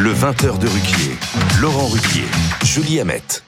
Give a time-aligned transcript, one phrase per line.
[0.00, 1.14] Le 20h de Ruquier.
[1.60, 2.24] Laurent Ruquier.
[2.64, 3.42] Julie Hamet.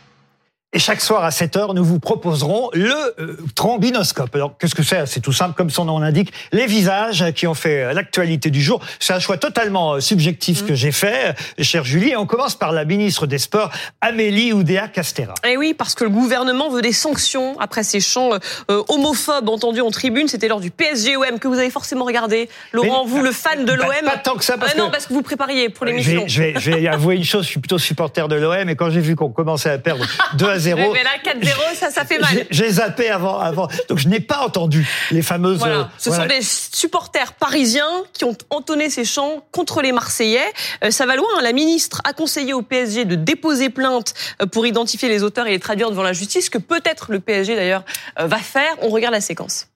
[0.75, 4.35] Et chaque soir à 7 heures, nous vous proposerons le euh, trombinoscope.
[4.35, 5.05] Alors, qu'est-ce que c'est?
[5.05, 8.63] C'est tout simple, comme son nom l'indique, les visages qui ont fait euh, l'actualité du
[8.63, 8.81] jour.
[8.99, 12.13] C'est un choix totalement euh, subjectif que j'ai fait, euh, chère Julie.
[12.13, 13.71] Et on commence par la ministre des Sports,
[14.01, 15.35] Amélie Oudéa-Castera.
[15.47, 18.31] Eh oui, parce que le gouvernement veut des sanctions après ces chants
[18.71, 20.27] euh, homophobes entendus en tribune.
[20.27, 22.49] C'était lors du PSG-OM que vous avez forcément regardé.
[22.73, 23.89] Laurent, Mais- vous, le fan de l'OM.
[24.07, 26.23] pas tant que ça, parce Ah non, que- parce que vous prépariez pour Je l'émission.
[26.23, 28.75] vais, je, vais, je vais avouer une chose, je suis plutôt supporter de l'OM et
[28.75, 30.07] quand j'ai vu qu'on commençait à perdre
[30.39, 32.47] 2 à 0, Ouais, mais là, 4-0, ça, ça fait mal.
[32.51, 33.69] j'ai- zappé avant, avant.
[33.89, 35.57] Donc je n'ai pas entendu les fameuses...
[35.57, 36.25] euh, Voilà, ce voilà.
[36.25, 40.41] sont des supporters parisiens qui ont entonné ces chants contre les Marseillais.
[40.85, 41.27] Euh, ça va loin.
[41.39, 41.43] hein.
[41.43, 45.51] La ministre a conseillé au PSG de déposer plainte euh, pour identifier les auteurs et
[45.51, 47.85] les traduire devant la justice, que peut-être le PSG d'ailleurs
[48.19, 48.73] euh, va faire.
[48.81, 49.67] On regarde la séquence.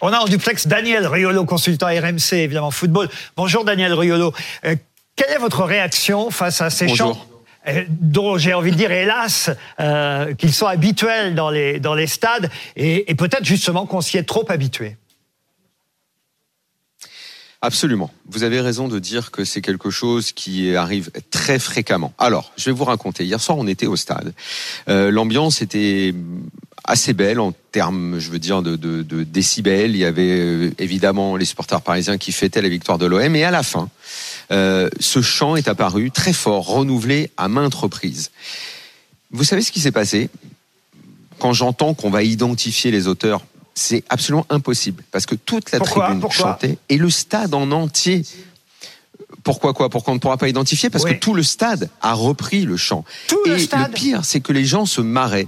[0.00, 3.08] On a en duplex Daniel Riolo, consultant RMC, évidemment football.
[3.36, 4.32] Bonjour Daniel Riolo.
[4.64, 4.76] Euh,
[5.16, 7.14] quelle est votre réaction face à ces Bonjour.
[7.14, 7.26] chants
[7.68, 12.06] euh, dont j'ai envie de dire, hélas, euh, qu'ils sont habituels dans les, dans les
[12.06, 14.96] stades et, et peut-être justement qu'on s'y est trop habitué?
[17.66, 18.12] Absolument.
[18.28, 22.14] Vous avez raison de dire que c'est quelque chose qui arrive très fréquemment.
[22.16, 23.24] Alors, je vais vous raconter.
[23.24, 24.34] Hier soir, on était au stade.
[24.88, 26.14] Euh, L'ambiance était
[26.84, 29.90] assez belle en termes, je veux dire, de, décibels.
[29.90, 33.34] Il y avait euh, évidemment les supporters parisiens qui fêtaient la victoire de l'OM.
[33.34, 33.88] Et à la fin,
[34.52, 38.30] euh, ce chant est apparu très fort, renouvelé à maintes reprises.
[39.32, 40.30] Vous savez ce qui s'est passé?
[41.40, 43.44] Quand j'entends qu'on va identifier les auteurs,
[43.78, 47.70] c'est absolument impossible parce que toute la Pourquoi tribune Pourquoi chantait et le stade en
[47.70, 48.24] entier.
[49.44, 49.88] Pourquoi quoi?
[49.90, 51.12] Pourquoi on ne pourra pas identifier Parce Oui.
[51.14, 53.04] que tout le stade a repris le chant.
[53.28, 55.46] Tout et le stade pire, c'est que les gens se marraient.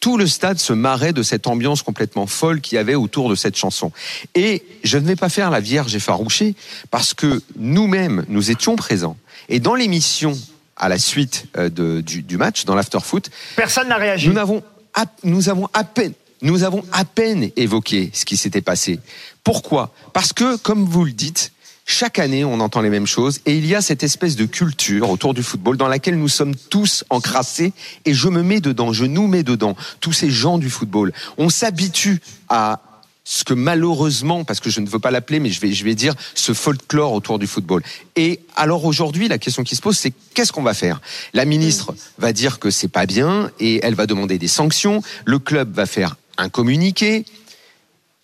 [0.00, 3.34] Tout le stade se marrait de cette ambiance complètement folle qu'il y avait autour de
[3.34, 3.92] cette chanson.
[4.34, 6.54] Et je ne vais pas faire la vierge effarouchée
[6.90, 9.16] parce que nous-mêmes, nous étions présents.
[9.48, 10.36] Et dans l'émission
[10.76, 14.28] à la suite euh, de- du, du match, dans l'after-foot, Personne n'a réagi.
[14.28, 14.62] nous n'avons
[14.94, 16.12] à- nous avons à peine
[16.44, 19.00] nous avons à peine évoqué ce qui s'était passé.
[19.42, 19.92] Pourquoi?
[20.12, 21.52] Parce que, comme vous le dites,
[21.86, 25.10] chaque année, on entend les mêmes choses et il y a cette espèce de culture
[25.10, 27.72] autour du football dans laquelle nous sommes tous encrassés
[28.04, 31.12] et je me mets dedans, je nous mets dedans, tous ces gens du football.
[31.36, 32.80] On s'habitue à
[33.24, 35.94] ce que malheureusement, parce que je ne veux pas l'appeler, mais je vais, je vais
[35.94, 37.82] dire ce folklore autour du football.
[38.16, 41.00] Et alors aujourd'hui, la question qui se pose, c'est qu'est-ce qu'on va faire?
[41.32, 45.02] La ministre va dire que c'est pas bien et elle va demander des sanctions.
[45.24, 47.24] Le club va faire un communiqué.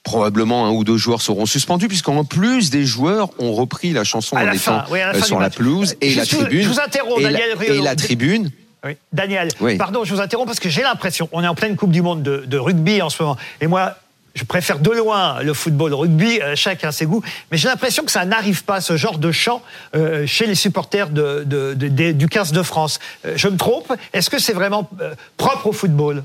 [0.03, 4.35] Probablement un ou deux joueurs seront suspendus, puisqu'en plus des joueurs ont repris la chanson
[4.37, 6.63] en étant oui, euh, sur la pelouse et la vous- tribune.
[6.63, 8.51] je vous interromps, et, la, et la tribune.
[8.83, 8.97] Oui.
[9.13, 9.77] Daniel, Oui.
[9.77, 12.23] pardon, je vous interromps parce que j'ai l'impression, on est en pleine Coupe du Monde
[12.23, 13.37] de, de rugby en ce moment.
[13.61, 13.95] Et moi,
[14.35, 17.23] je préfère de loin le football, le rugby, euh, chacun ses goûts.
[17.53, 19.61] Mais j'ai l'impression que ça n'arrive pas, ce genre de chant,
[19.95, 23.01] euh, chez les supporters de, de- de- de- du 15 de France.
[23.27, 23.93] Euh, je me trompe?
[24.15, 26.25] Est-ce que c'est vraiment euh, propre au football?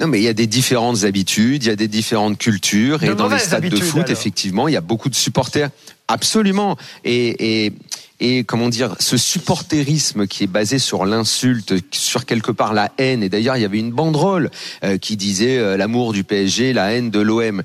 [0.00, 3.06] Non, mais il y a des différentes habitudes, il y a des différentes cultures, De
[3.06, 4.10] et dans les stades de foot, alors.
[4.10, 5.70] effectivement, il y a beaucoup de supporters.
[6.08, 6.76] Absolument.
[7.04, 7.72] Et, et,
[8.18, 13.22] et comment dire, ce supporterisme qui est basé sur l'insulte, sur quelque part la haine.
[13.22, 14.50] Et d'ailleurs, il y avait une banderole
[14.82, 17.62] euh, qui disait euh, l'amour du PSG, la haine de l'OM.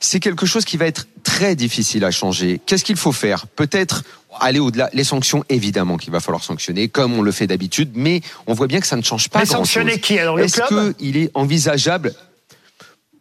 [0.00, 2.60] C'est quelque chose qui va être très difficile à changer.
[2.66, 3.46] Qu'est-ce qu'il faut faire?
[3.46, 4.02] Peut-être
[4.40, 4.90] aller au-delà.
[4.92, 8.66] Les sanctions, évidemment, qu'il va falloir sanctionner, comme on le fait d'habitude, mais on voit
[8.66, 10.60] bien que ça ne change pas Mais sanctionner qui alors Est-ce
[10.96, 12.12] qu'il est envisageable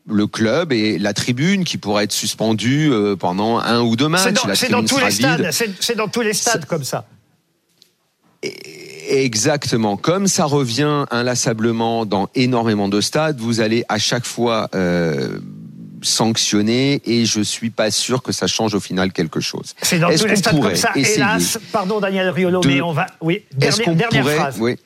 [0.07, 4.33] le club et la tribune qui pourrait être suspendue euh, pendant un ou deux matchs
[4.55, 5.51] C'est dans, tous les stades.
[5.51, 7.05] c'est dans tous les stades comme ça.
[9.07, 9.97] Exactement.
[9.97, 15.39] Comme ça revient inlassablement dans énormément de stades, vous allez à chaque fois euh,
[16.01, 19.73] sanctionner et je suis pas sûr que ça change au final quelque chose.
[19.81, 20.91] C'est dans tous les stades comme ça.
[20.95, 23.07] Hélas, pardon Daniel Riolo, de- mais on va.
[23.21, 24.57] Oui, dernière, qu'on dernière pourrait, phrase.
[24.59, 24.77] oui.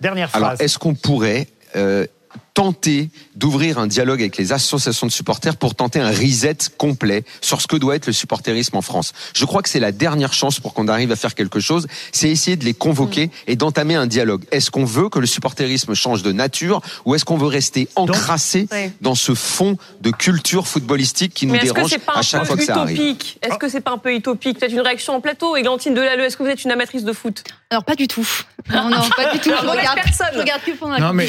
[0.00, 0.60] Dernière Alors, phrase.
[0.60, 2.06] est-ce qu'on pourrait euh,
[2.54, 7.60] tenter d'ouvrir un dialogue avec les associations de supporters pour tenter un reset complet sur
[7.60, 10.58] ce que doit être le supporterisme en France Je crois que c'est la dernière chance
[10.58, 14.06] pour qu'on arrive à faire quelque chose, c'est essayer de les convoquer et d'entamer un
[14.08, 14.44] dialogue.
[14.50, 18.66] Est-ce qu'on veut que le supporterisme change de nature ou est-ce qu'on veut rester encrassé
[18.72, 18.92] Ouais.
[19.00, 22.40] dans ce fond de culture footballistique qui nous Mais que dérange pas à un chaque
[22.40, 23.38] peu fois que ça arrive utopique?
[23.42, 24.58] Est-ce que c'est pas un peu utopique?
[24.58, 26.24] Peut-être une réaction en plateau, Églantine Delalleux.
[26.24, 27.44] Est-ce que vous êtes une amatrice de foot?
[27.70, 28.26] Alors pas du tout.
[28.72, 29.50] Non, non, pas du tout.
[29.50, 30.26] Je regarde, personne.
[30.34, 31.28] je regarde que pendant la Non mais,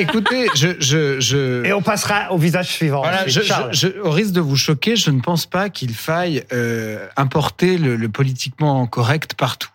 [0.00, 3.00] écoutez, je, je, je, Et on passera au visage suivant.
[3.02, 3.40] voilà, je-
[3.72, 7.96] je- au risque de vous choquer, je ne pense pas qu'il faille euh, importer le,
[7.96, 9.68] le politiquement correct partout.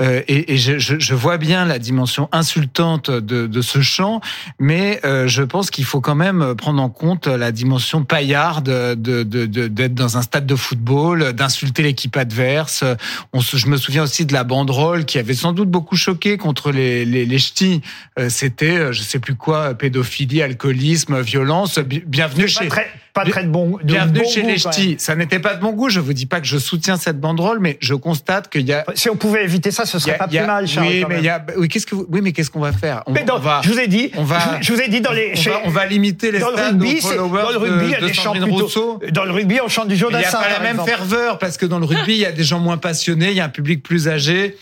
[0.00, 4.20] Euh, et, et je, je, je, vois bien la dimension insultante de, de ce chant,
[4.58, 9.22] mais euh, je pense qu'il faut quand même prendre en compte la dimension paillarde de
[9.22, 12.84] d'être de, de, dans un stade de football, d'insulter l'équipe adverse.
[13.32, 16.70] On, je me souviens aussi de la banderole qui avait sans doute beaucoup choqué contre
[16.70, 17.80] les, les, les ch'tis.
[18.18, 21.78] Euh, C'était, je sais plus quoi, pédophilie, alcoolisme, violence.
[21.78, 22.68] Bienvenue chez...
[22.68, 24.96] Très, pas très de bon, de Bienvenue bon chez goût, les ch'tis.
[24.98, 25.88] Ça n'était pas de bon goût.
[25.88, 28.84] Je vous dis pas que je soutiens cette banderole, mais je constate qu'il y a
[28.94, 30.86] Si on pouvait éviter ça, ce serait a- pas y a- plus mal, Charles.
[30.88, 33.02] Oui, mais oui, qu'est-ce que vous, oui, mais qu'est-ce qu'on va faire?
[33.06, 34.88] On, Mais dans- on va, je vous ai dit, on va- je, je vous ai
[34.88, 37.56] dit dans les, on chez- va, on va limiter les dans le rugby, dans le
[37.58, 39.00] rugby, il y a de, des de chants plutôt.
[39.12, 41.56] Dans le rugby, on chante du Joe Il n'y a pas la même ferveur parce
[41.56, 43.48] que dans le rugby, il y a des gens moins passionnés, il y a un
[43.48, 44.56] public plus âgé.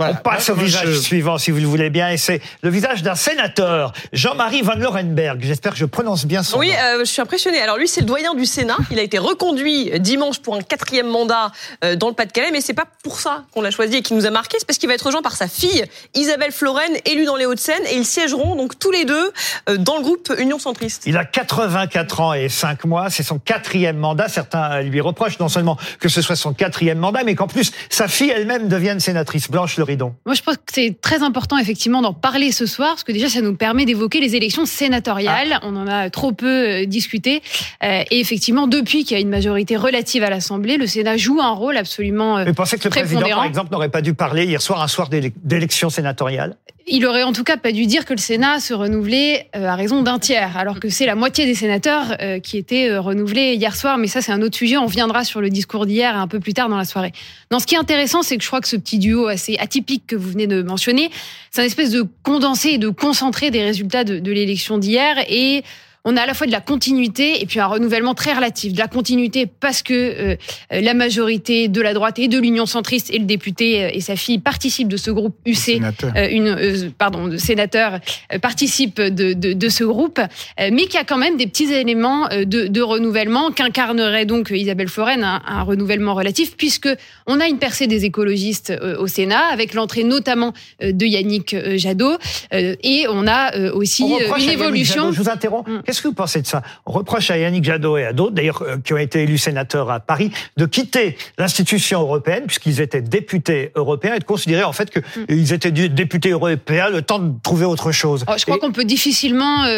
[0.00, 0.14] Voilà.
[0.14, 3.02] On passe au visage je- suivant, si vous le voulez bien, et c'est le visage
[3.02, 5.40] d'un sénateur, Jean-Marie Van Lorenberg.
[5.42, 6.74] J'espère que je prononce bien son Oui, nom.
[6.80, 7.60] euh, je suis impressionné.
[7.60, 8.76] Alors lui, c'est le doyen du Sénat.
[8.92, 11.50] Il a été reconduit dimanche pour un quatrième mandat
[11.84, 14.24] euh, dans le Pas-de-Calais, mais c'est pas pour ça qu'on l'a choisi et qui nous
[14.24, 14.58] a marqué.
[14.60, 15.84] C'est parce qu'il va être rejoint par sa fille
[16.14, 19.32] Isabelle Floren, élue dans les Hauts-de-Seine, et ils siégeront donc tous les deux
[19.68, 21.02] euh, dans le groupe Union centriste.
[21.06, 24.28] Il a 84 ans et 5 mois, c'est son quatrième mandat.
[24.28, 28.06] Certains lui reprochent non seulement que ce soit son quatrième mandat, mais qu'en plus sa
[28.06, 29.50] fille elle-même devienne sénatrice.
[29.50, 29.87] Blanche Le
[30.26, 33.28] Moi, je pense que c'est très important, effectivement, d'en parler ce soir, parce que déjà,
[33.28, 35.60] ça nous permet d'évoquer les élections sénatoriales.
[35.62, 36.46] On en a trop peu
[36.82, 37.42] euh, discuté.
[37.82, 41.40] Euh, et effectivement, depuis qu'il y a une majorité relative à l'Assemblée, le Sénat joue
[41.40, 42.38] un rôle absolument.
[42.38, 44.88] euh, Vous pensez que le président, par exemple, n'aurait pas dû parler hier soir, un
[44.88, 46.56] soir d'élec- d'élection sénatoriale
[46.90, 50.02] il aurait en tout cas pas dû dire que le Sénat se renouvelait à raison
[50.02, 53.98] d'un tiers, alors que c'est la moitié des sénateurs qui étaient renouvelés hier soir.
[53.98, 54.78] Mais ça, c'est un autre sujet.
[54.78, 57.12] On viendra sur le discours d'hier un peu plus tard dans la soirée.
[57.50, 59.77] Non, ce qui est intéressant, c'est que je crois que ce petit duo assez atypique
[60.06, 61.10] que vous venez de mentionner,
[61.50, 65.16] c'est un espèce de condensé et de concentré des résultats de, de l'élection d'hier.
[65.28, 65.64] Et
[66.08, 68.72] on a à la fois de la continuité et puis un renouvellement très relatif.
[68.72, 70.36] De la continuité parce que euh,
[70.70, 74.16] la majorité de la droite et de l'Union centriste et le député euh, et sa
[74.16, 76.12] fille participent de ce groupe UC Sénateur.
[76.16, 77.94] euh, une euh, pardon de sénateurs
[78.32, 81.70] euh, participent de, de, de ce groupe, euh, mais qui a quand même des petits
[81.72, 86.88] éléments euh, de, de renouvellement qu'incarnerait donc Isabelle Floren un, un renouvellement relatif puisque
[87.26, 90.52] on a une percée des écologistes euh, au Sénat avec l'entrée notamment
[90.82, 92.16] euh, de Yannick Jadot
[92.54, 95.02] euh, et on a euh, aussi On euh, une évolution.
[95.04, 95.68] Jadot, je vous interromps.
[95.68, 95.80] Mm.
[95.98, 96.62] Qu'est-ce que vous pensez de ça?
[96.86, 99.90] On reproche à Yannick Jadot et à d'autres, d'ailleurs, euh, qui ont été élus sénateurs
[99.90, 104.90] à Paris, de quitter l'institution européenne, puisqu'ils étaient députés européens, et de considérer en fait
[104.90, 108.24] qu'ils étaient du- députés européens le temps de trouver autre chose.
[108.28, 109.68] Oh, je crois Et- qu'on peut difficilement euh,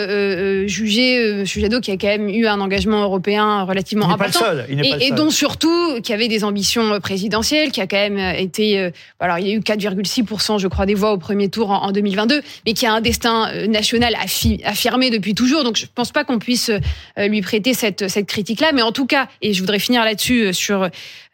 [0.65, 1.47] euh, juger euh, M.
[1.47, 4.47] Jadot qui a quand même eu un engagement européen relativement Il n'est pas le important.
[4.47, 4.67] seul.
[4.69, 5.17] Il n'est pas le Et, et seul.
[5.17, 8.91] dont surtout qui avait des ambitions euh, présidentielles, qui a quand même euh, été, euh,
[9.21, 11.93] alors il y a eu 4,6% je crois des voix au premier tour en, en
[11.93, 15.63] 2022, mais qui a un destin euh, national affi- affirmé depuis toujours.
[15.65, 18.93] Donc je pense pas qu'on puisse euh, lui prêter cette cette critique là, mais en
[18.93, 20.83] tout cas, et je voudrais finir là-dessus euh, sur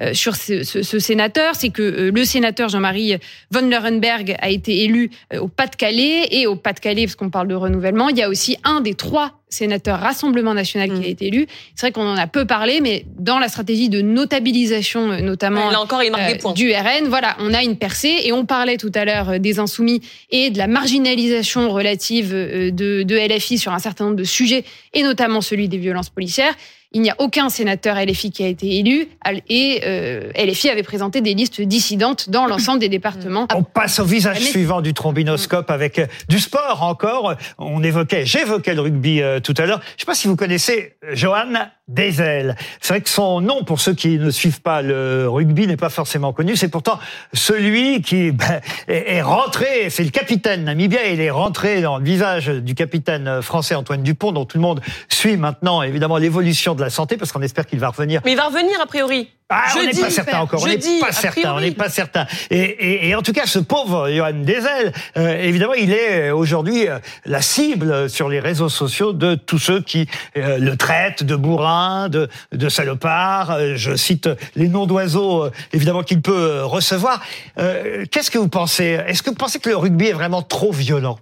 [0.00, 3.16] euh, ce, sénateur, c'est que le sénateur Jean-Marie
[3.50, 6.28] von Lerenberg a été élu au Pas-de-Calais.
[6.30, 9.40] Et au Pas-de-Calais, parce qu'on parle de renouvellement, il y a aussi un des trois
[9.48, 11.04] sénateurs Rassemblement National qui Mm.
[11.04, 11.46] a été élu.
[11.75, 15.70] C'est vrai qu'on en a peu parlé, mais dans la stratégie de notabilisation, euh, notamment
[15.70, 16.52] Là encore, il marque euh, des points.
[16.52, 19.58] du RN, voilà, on a une percée et on parlait tout à l'heure euh, des
[19.58, 20.00] insoumis
[20.31, 24.64] et de la marginalisation relative euh, de, de LFI sur un certain nombre de sujets
[24.94, 26.54] et notamment celui des violences policières.
[26.96, 29.08] Il n'y a aucun sénateur LFI qui a été élu
[29.50, 33.46] et euh, LFI avait présenté des listes dissidentes dans l'ensemble des départements.
[33.55, 37.34] On passe au visage Mais- suivant du trombinoscope avec euh, du sport encore.
[37.58, 39.81] On évoquait, j'évoquais le rugby euh, tout à l'heure.
[39.82, 42.56] Je ne sais pas si vous connaissez euh, Johan Dezel.
[42.81, 45.91] C'est vrai que son nom, pour ceux qui ne suivent pas le rugby, n'est pas
[45.91, 46.56] forcément connu.
[46.56, 46.98] C'est pourtant
[47.34, 52.05] celui qui ben, est, est rentré, c'est le capitaine namibien, il est rentré dans le
[52.05, 56.81] visage du capitaine français Antoine Dupont, dont tout le monde suit maintenant évidemment l'évolution de
[56.81, 59.31] la santé, parce qu'on espère qu'il va revenir Mais il va revenir a priori.
[59.48, 60.62] ah, on n'est pas certain encore.
[60.62, 61.55] On n'est pas certain.
[61.55, 62.26] On n'est pas certain.
[62.50, 66.34] Et, et, et en tout cas, ce pauvre Johan Dezel, euh, évidemment, il est euh,
[66.36, 71.22] aujourd'hui euh, la cible sur les réseaux sociaux de tous ceux qui euh, le traitent
[71.22, 73.58] de bourrin, de, de salopard.
[73.76, 77.22] Je cite les noms d'oiseaux, évidemment, qu'il peut recevoir.
[77.58, 78.98] Euh, Qu'est-ce que vous pensez?
[79.06, 81.19] Est-ce que vous pensez que le rugby est vraiment trop violent?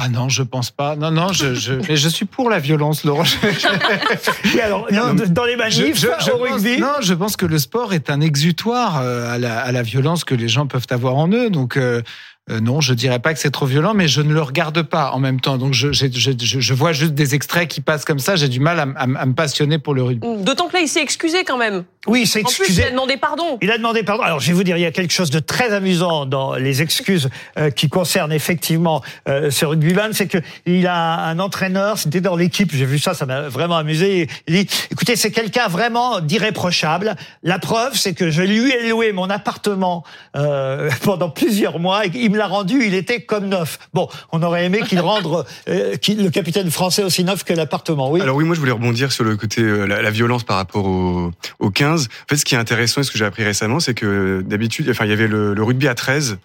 [0.00, 0.94] Ah non, je pense pas.
[0.94, 3.24] Non, non, je, je, mais je suis pour la violence, Laurent.
[4.54, 7.92] Et alors, Non, dans- les manifs, Je- je- pense- non, je pense que le sport
[7.92, 11.28] est un exutoire euh, à la, à la violence que les gens peuvent avoir en
[11.32, 11.50] eux.
[11.50, 12.02] Donc, euh,
[12.50, 15.12] Euh, non, je dirais pas que c'est trop violent, mais je ne le regarde pas
[15.12, 15.58] en même temps.
[15.58, 18.36] Donc je, je, je, je vois juste des extraits qui passent comme ça.
[18.36, 20.26] J'ai du mal à, à, à, me passionner pour le rugby.
[20.42, 21.84] D'autant que là, il s'est excusé quand même.
[22.06, 22.62] Oui, il s'est excusé.
[22.62, 23.58] En plus, il a demandé pardon.
[23.60, 24.22] Il a demandé pardon.
[24.22, 26.80] Alors, je vais vous dire, il y a quelque chose de très amusant dans les
[26.80, 27.28] excuses
[27.58, 32.36] euh, qui concernent effectivement euh, ce rugbyman, c'est que il a un entraîneur, c'était dans
[32.36, 34.28] l'équipe, j'ai vu ça, ça m'a vraiment amusé.
[34.46, 37.16] Il dit, écoutez, c'est quelqu'un vraiment d'irréprochable.
[37.42, 40.04] La preuve, c'est que je lui ai loué mon appartement
[40.36, 43.78] euh, pendant plusieurs mois et il me l'a rendu, il était comme neuf.
[43.92, 48.10] Bon, on aurait aimé qu'il rende euh, le capitaine français aussi neuf que l'appartement.
[48.10, 48.20] Oui.
[48.20, 50.86] Alors oui, moi je voulais rebondir sur le côté euh, la, la, violence par rapport
[50.86, 52.06] au, au 15.
[52.06, 54.88] En fait, ce qui est intéressant et ce que j'ai appris récemment, c'est que d'habitude,
[54.90, 56.38] enfin, il y avait le, le, rugby à 13,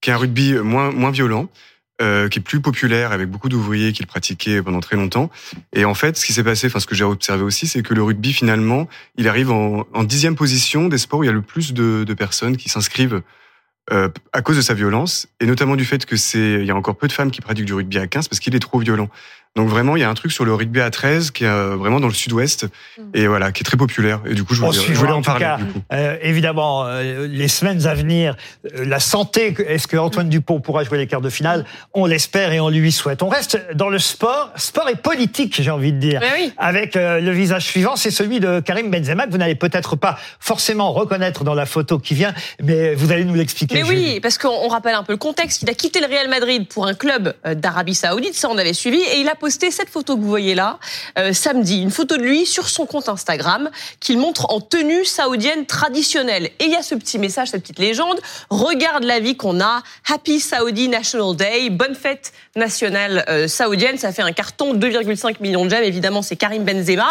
[0.00, 1.48] qui est un rugby moins moins violent.
[2.00, 5.30] Euh, qui est plus populaire avec beaucoup d'ouvriers qui le pratiquaient pendant très longtemps.
[5.72, 7.92] Et en fait, ce qui s'est passé, enfin ce que j'ai observé aussi, c'est que
[7.92, 8.86] le rugby finalement,
[9.16, 12.04] il arrive en, en, dixième position des sports où il y a le plus de,
[12.04, 13.20] de personnes qui s'inscrivent
[13.92, 16.76] euh, à cause de sa violence et notamment du fait que c'est il y a
[16.76, 19.08] encore peu de femmes qui pratiquent du rugby à 15 parce qu'il est trop violent.
[19.56, 21.76] Donc vraiment, il y a un truc sur le rugby à 13 qui est euh,
[21.76, 22.66] vraiment dans le sud-ouest
[23.14, 24.20] et voilà, qui est très populaire.
[24.26, 25.44] Et du coup, je voulais, je voulais en, en parler.
[25.44, 25.58] Cas,
[25.92, 28.36] euh, évidemment, euh, les semaines à venir,
[28.66, 31.64] euh, la santé, est-ce que Antoine Dupont pourra jouer les quarts de finale?
[31.92, 33.22] On l'espère et on lui souhaite.
[33.22, 36.52] On reste dans le sport, sport et politique, j'ai envie de dire, oui.
[36.56, 40.18] avec euh, le visage suivant, c'est celui de Karim Benzema que vous n'allez peut-être pas
[40.38, 43.74] forcément reconnaître dans la photo qui vient, mais vous allez nous l'expliquer.
[43.74, 45.62] Mais oui, parce qu'on rappelle un peu le contexte.
[45.62, 48.98] Il a quitté le Real Madrid pour un club d'Arabie Saoudite, ça on avait suivi,
[48.98, 50.78] et il a posté cette photo que vous voyez là,
[51.18, 55.66] euh, samedi, une photo de lui sur son compte Instagram qu'il montre en tenue saoudienne
[55.66, 56.46] traditionnelle.
[56.58, 59.82] Et il y a ce petit message, cette petite légende, regarde la vie qu'on a,
[60.08, 65.64] Happy Saudi National Day, bonne fête nationale euh, saoudienne, ça fait un carton, 2,5 millions
[65.64, 67.10] de j'aime, évidemment c'est Karim Benzema.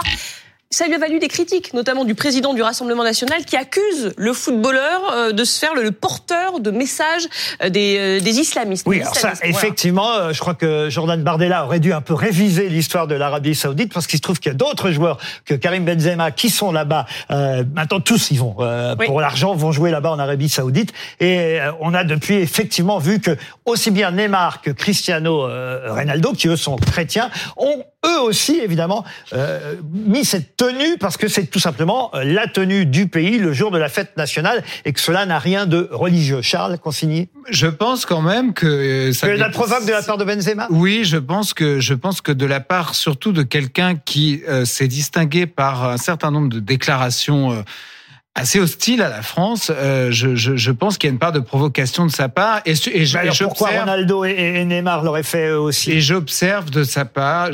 [0.70, 4.34] Ça lui a valu des critiques, notamment du président du Rassemblement national, qui accuse le
[4.34, 7.28] footballeur euh, de se faire le, porteur de messages
[7.64, 8.86] euh, des, des islamistes.
[8.86, 9.48] Oui, des alors ça, voilà.
[9.48, 13.56] effectivement, euh, je crois que Jordan Bardella aurait dû un peu réviser l'histoire de l'Arabie
[13.56, 16.74] Saoudite parce qu'il se trouve qu'il y a d'autres joueurs que Karim Benzema qui sont
[16.74, 17.06] là-bas.
[17.32, 19.06] Euh, maintenant, tous ils vont euh, Oui.
[19.06, 23.22] pour l'argent vont jouer là-bas en Arabie Saoudite et euh, on a depuis effectivement vu
[23.22, 28.60] que aussi bien Neymar que Cristiano euh, Ronaldo, qui eux sont chrétiens, ont eux aussi
[28.60, 33.38] évidemment euh, mis cette tenue parce que c'est tout simplement euh, la tenue du pays
[33.38, 36.42] le jour de la fête nationale et que cela n'a rien de religieux.
[36.42, 40.18] Charles Consigny Je pense quand même que euh, ça que la provoque de la part
[40.18, 43.96] de Benzema Oui, je pense que je pense que de la part surtout de quelqu'un
[43.96, 47.62] qui euh, s'est distingué par un certain nombre de déclarations euh,
[48.34, 51.32] assez hostiles à la France, euh, je, je, je pense qu'il y a une part
[51.32, 54.66] de provocation de sa part et, et je- Bah et alors pourquoi Ronaldo et, et
[54.66, 55.92] Neymar l'auraient fait eux aussi?
[55.92, 57.52] et j'observe de sa part.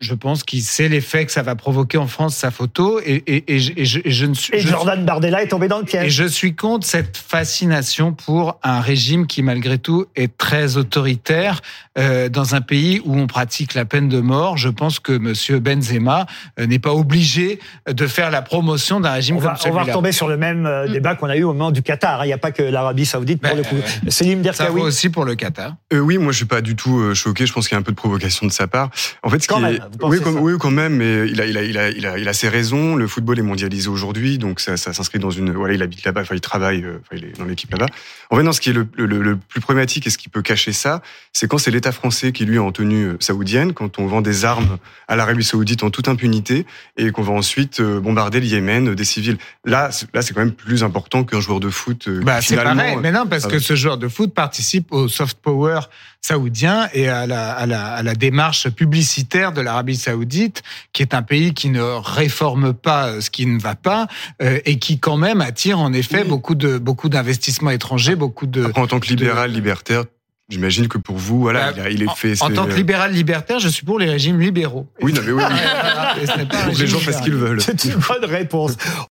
[0.00, 3.54] Je, pense qu'il sait l'effet que ça va provoquer en France sa photo et, et,
[3.54, 5.84] et, je, et je, et je ne suis Et Jordan Bardella est tombé dans le
[5.84, 6.12] Et piège.
[6.12, 11.60] je suis contre cette fascination pour un régime qui, malgré tout, est très autoritaire
[11.96, 14.56] euh, dans un pays où on pratique la peine de mort.
[14.56, 16.26] Je pense que Monsieur Benzema
[16.58, 19.62] euh, n'est pas obligé de faire la promotion d'un régime On comme va, on va
[19.62, 19.82] celui-là.
[19.84, 22.20] retomber sur le même euh, débat qu'on a eu au moment du Qatar.
[22.20, 22.24] hein.
[22.24, 23.76] Il n'y a pas que l'Arabie Saoudite pour Ben, le coup.
[23.76, 24.80] euh, Selim Ça Derkaoui.
[24.80, 25.74] vaut aussi pour le Qatar.
[25.92, 27.46] Euh, oui, moi je suis pas du tout choqué.
[27.46, 28.90] Je pense qu'il y a un peu de provocation de sa part.
[29.22, 29.80] En fait, ce Quand qui même, est...
[29.90, 30.40] vous pensez oui, ça?
[30.40, 32.48] oui, quand même, mais il a, il a, il a, il a, il a ses
[32.48, 32.96] raisons.
[32.96, 35.52] Le football est mondialisé aujourd'hui, donc ça, ça s'inscrit dans une.
[35.52, 37.86] Voilà, il habite là-bas, enfin il travaille, euh, enfin il est dans l'équipe là-bas.
[38.30, 40.42] En fait, non, ce qui est le, le, le plus problématique et ce qui peut
[40.42, 43.98] cacher ça, c'est quand c'est l'État français qui lui est en tenue euh, saoudienne, quand
[43.98, 48.00] on vend des armes à l'Arabie Saoudite en toute impunité et qu'on va ensuite euh,
[48.00, 49.36] bombarder le Yémen, des civils.
[49.64, 52.08] Là, c'est- là, c'est quand même plus important qu'un joueur de foot.
[52.08, 52.96] Bah, c'est pareil.
[53.00, 55.80] Mais non, parce ah que ce joueur de foot participe au soft power
[56.20, 60.62] saoudien et à la, à la, à la démarche publicitaire de l'Arabie saoudite,
[60.92, 64.06] qui est un pays qui ne réforme pas euh, ce qui ne va pas
[64.40, 66.28] euh, et qui quand même attire en effet Oui.
[66.28, 68.66] beaucoup de beaucoup d'investissements étrangers, beaucoup de.
[68.66, 70.04] Après, en tant que libéral, libertaire,
[70.48, 72.40] j'imagine que pour vous, voilà, Bah, il, a- il est en- fait.
[72.40, 74.86] En tant que libéral libertaire, je suis pour les régimes libéraux.
[75.02, 76.22] Oui, non, mais oui, oui.
[76.22, 77.60] Et ce pas les gens fassent ce qu'ils veulent.
[77.60, 78.76] C'est une bonne réponse.